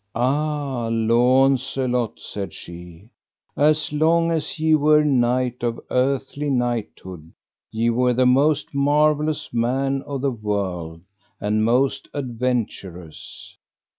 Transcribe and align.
Ah, 0.15 0.89
Launcelot, 0.91 2.19
said 2.19 2.53
she, 2.55 3.11
as 3.55 3.93
long 3.93 4.31
as 4.31 4.57
ye 4.57 4.73
were 4.73 5.03
knight 5.05 5.61
of 5.61 5.79
earthly 5.91 6.49
knighthood 6.49 7.31
ye 7.69 7.91
were 7.91 8.11
the 8.15 8.25
most 8.25 8.73
marvellous 8.73 9.53
man 9.53 10.01
of 10.07 10.21
the 10.21 10.31
world, 10.31 11.01
and 11.39 11.63
most 11.63 12.09
adventurous. 12.15 13.55